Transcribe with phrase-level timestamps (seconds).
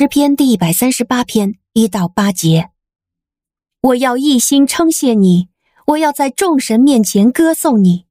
[0.00, 2.70] 诗篇第一百三十八篇一到八节。
[3.82, 5.48] 我要一心称谢你，
[5.88, 8.06] 我要在众神面前歌颂你，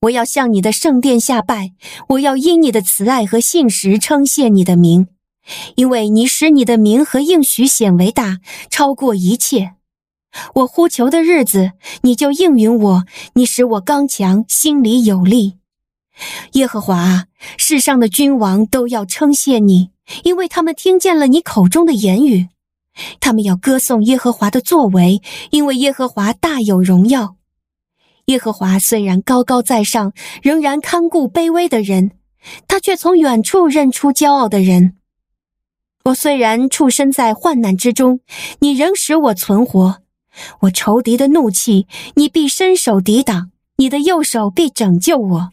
[0.00, 1.74] 我要向你的圣殿下拜，
[2.08, 5.06] 我要因你的慈爱和信实称谢你的名，
[5.76, 9.74] 因为你使你的名和应许显为大，超过一切。
[10.54, 11.70] 我呼求的日子，
[12.02, 13.02] 你就应允我；
[13.34, 15.58] 你使我刚强，心里有力。
[16.54, 19.91] 耶和华啊，世上的君王都要称谢你，
[20.24, 22.48] 因为他们听见了你口中的言语。
[23.20, 27.36] 他们要歌颂耶和华的作为，因为耶和华大有荣耀。
[28.26, 30.12] 耶和华虽然高高在上，
[30.42, 32.12] 仍然看顾卑微的人，
[32.68, 34.96] 他却从远处认出骄傲的人。
[36.04, 38.20] 我虽然处身在患难之中，
[38.60, 40.02] 你仍使我存活。
[40.60, 45.50] 我仇敌的怒气，你必伸手抵挡；你的右手必拯救我。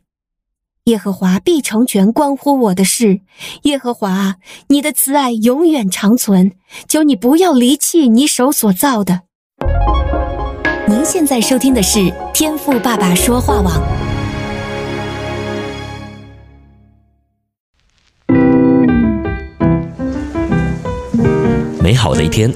[0.86, 3.22] 耶和华必成全关乎我的事。
[3.64, 4.38] 耶和华，
[4.70, 6.54] 你的慈爱永远长存，
[6.88, 9.22] 求你不要离弃你手所造的。
[10.88, 13.80] 您现在收听的是天赋爸爸说话网。
[21.84, 22.52] 美好的一天，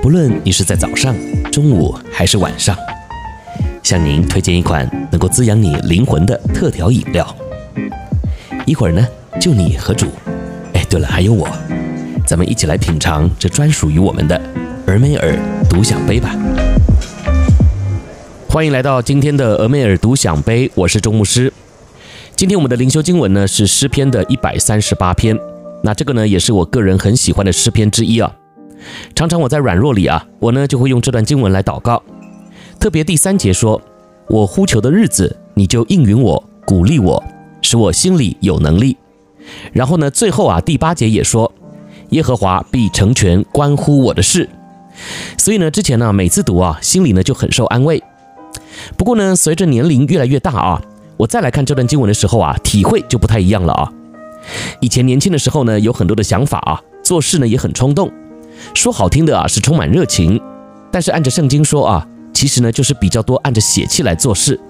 [0.00, 1.14] 不论你是在早上、
[1.52, 2.76] 中午还是晚上，
[3.82, 7.36] 向您推荐一款能够滋养你灵魂的特调饮料。
[8.64, 9.04] 一会儿呢，
[9.40, 10.06] 就你和主，
[10.72, 11.48] 哎，对了，还有我，
[12.24, 14.40] 咱们一起来品尝这专属于我们的
[14.86, 15.36] 俄梅尔
[15.68, 16.36] 独享杯吧。
[18.48, 21.52] 欢迎来到今天的俄梅尔独享杯，我是周牧师。
[22.36, 25.36] 今天我们的灵修经文呢是诗篇的一百三十八篇，
[25.82, 28.32] 那这个呢也是我个人很喜欢的诗篇之一啊。
[29.16, 32.00] 常常我在软弱里啊，我呢就会用这段经文来祷告，
[32.78, 33.82] 特别第三节说
[34.30, 37.20] ：“我呼求的日子，你就应允我，鼓励我。”
[37.62, 38.96] 使我心里有能力，
[39.72, 41.50] 然后呢，最后啊，第八节也说，
[42.10, 44.48] 耶和华必成全关乎我的事。
[45.38, 48.02] 所以呢，之前呢，每次读啊，心里呢就很受安慰。
[48.96, 50.82] 不过呢，随着年龄越来越大啊，
[51.16, 53.90] 我再来看这段经文的时候啊，体会就不太一样了啊。
[54.80, 58.10] 以前年轻的时候呢，有很多的想法啊，做事呢也很冲动，
[58.74, 60.40] 说好听的啊是充满热情，
[60.90, 64.60] 但是按着圣经说啊，其实呢就是比较多按着血气来做事，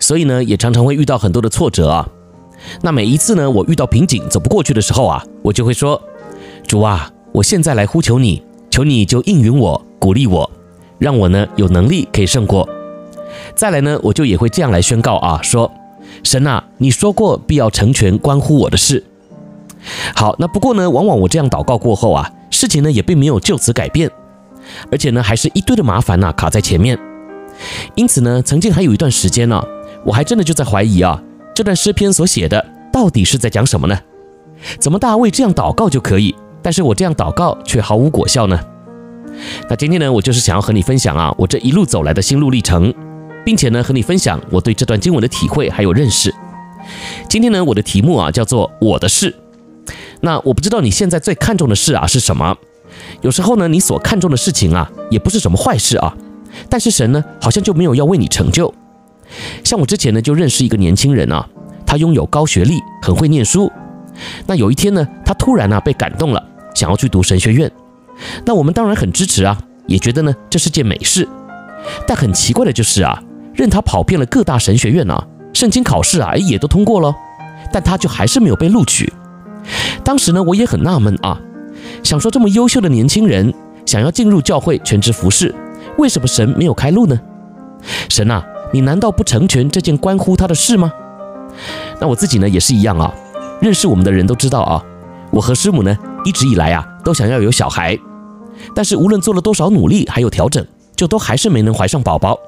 [0.00, 2.08] 所以呢，也常常会遇到很多的挫折啊。
[2.82, 6.00] 那每一次呢，我遇到瓶颈走不过去的时候啊，我就会说
[6.66, 10.50] ：“主啊，我现在来呼求你，求你就应允我，鼓励我，
[10.98, 12.68] 让我呢有能力可以胜过。”
[13.54, 15.70] 再来呢，我就也会这样来宣告啊，说
[16.22, 19.04] ：“神啊，你说过必要成全关乎我的事。”
[20.14, 24.10] 好，那不过呢，往往我这样祷告过后啊，事情呢也并没有就此改变，
[24.90, 26.98] 而且呢还是一堆的麻烦呐卡在前面。
[27.94, 29.62] 因此呢，曾经还有一段时间呢，
[30.04, 31.22] 我还真的就在怀疑啊。
[31.56, 32.62] 这段诗篇所写的
[32.92, 33.98] 到底是在讲什么呢？
[34.78, 38.60] 怎么大卫这样祷告就可以，但是我这样祷告却毫无果效呢？
[39.70, 42.92] 那今天呢，我就是想要和你分享啊，我这一路走来的心路历程，
[43.42, 46.30] 并且呢，和你分享我对这段经文的体会还有认识。
[47.26, 49.34] 今天呢，我的题目啊叫做我的事。
[50.20, 52.54] 那我不知道你现在最看重的事啊是什么？
[53.22, 56.14] 有时候呢，你所看重的事情啊，也不是什么坏事啊，
[56.68, 58.70] 但是神呢，好像就没有要为你成就。
[59.64, 61.46] 像我之前呢，就认识一个年轻人啊，
[61.84, 63.70] 他拥有高学历，很会念书。
[64.46, 66.42] 那有一天呢，他突然呢被感动了，
[66.74, 67.70] 想要去读神学院。
[68.44, 71.28] 那我们当然很支持啊，也觉得呢这是件美事。
[72.06, 73.22] 但很奇怪的就是啊，
[73.52, 77.14] 任他跑遍了各大神学院啊，圣经考试啊，也都通过了，
[77.72, 79.12] 但他就还是没有被录取。
[80.02, 81.38] 当时呢，我也很纳闷啊，
[82.02, 83.52] 想说这么优秀的年轻人，
[83.84, 85.54] 想要进入教会全职服侍，
[85.98, 87.20] 为什么神没有开路呢？
[88.08, 88.44] 神啊！
[88.76, 90.92] 你难道不成全这件关乎他的事吗？
[91.98, 93.10] 那我自己呢也是一样啊。
[93.58, 94.84] 认识我们的人都知道啊，
[95.30, 97.98] 我和师母呢一直以来啊都想要有小孩，
[98.74, 100.62] 但是无论做了多少努力还有调整，
[100.94, 102.38] 就都还是没能怀上宝宝。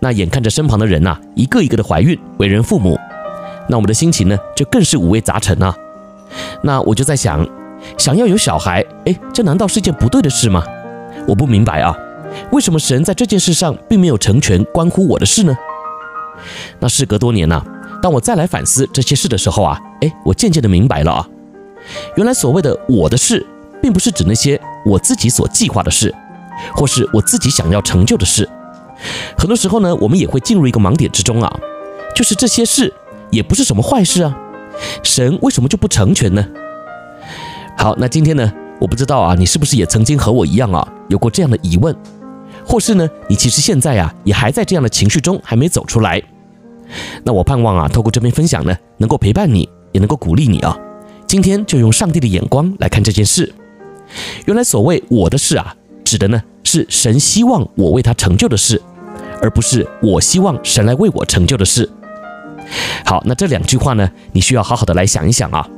[0.00, 2.98] 那眼看着身旁的人呐一个一个的怀孕为人父母，
[3.68, 5.76] 那我们的心情呢就更是五味杂陈啊。
[6.62, 7.46] 那我就在想，
[7.98, 10.64] 想要有小孩，哎，这难道是件不对的事吗？
[11.28, 11.94] 我不明白啊。
[12.50, 15.56] 为什么神在这件事上并没有成全关乎我的事呢？
[16.80, 17.64] 那事隔多年呐、
[18.02, 21.28] 当我再来反思这些事的时候啊，哎，我渐渐的明白了啊，
[22.16, 23.44] 原来所谓的我的事，
[23.80, 26.14] 并不是指那些我自己所计划的事，
[26.74, 28.48] 或是我自己想要成就的事。
[29.38, 31.56] 很多时候呢，我们也会进入一个盲点之中啊，
[32.14, 32.92] 就是这些事
[33.30, 34.36] 也不是什么坏事啊，
[35.02, 36.44] 神为什么就不成全呢？
[37.78, 41.94] 好，那今天呢，我不知道啊，你是不是也曾经和我一样啊，有过这样的疑问？
[42.66, 46.22] 或是呢，你其实现在呀，也还在这样的情绪中，还没走出来。
[47.24, 50.76] 那我盼望啊，透过这篇分享呢，能够陪伴你，也能够鼓励你啊。
[51.26, 53.52] 今天就用上帝的眼光来看这件事，
[54.46, 55.74] 原来所谓我的事啊，
[56.04, 58.80] 指的呢是神希望我为他成就的事，
[59.42, 61.90] 而不是我希望神来为我成就的事。
[63.04, 65.68] 好，那这两句话呢，你需要好好的来想一想啊，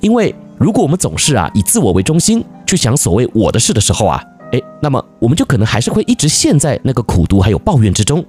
[0.00, 8.24] 因为如果我们总是啊以自我为中心去想所谓我的事的时候啊，诶，那么我们就可能还是会一直陷在那个苦毒还有抱怨之中。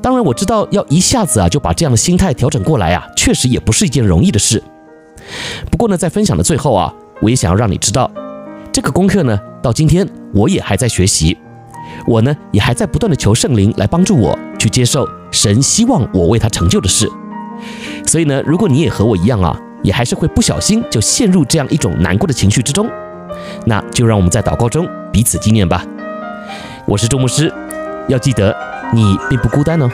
[0.00, 4.62] 当然，我知道要一下子啊就把这样的心态调整过来啊，确实也不是一件容易的事。
[5.70, 8.10] 不过呢，在分享的最后啊，我也想要让你知道，
[8.72, 11.36] 这个功课呢，到今天我也还在学习，
[12.06, 17.06] 我呢也还在不断的求圣灵来帮助我去接受神希望我为他成就的事。
[18.06, 22.90] 所以呢，如果你也和我一样啊，也还是会不小心就陷入这样一种难过的情绪之中，
[23.66, 25.84] 那就让我们在祷告中彼此纪念吧。
[26.86, 27.52] 我是周牧师，
[28.08, 28.54] 要记得。
[28.94, 29.88] 你并不孤单哦。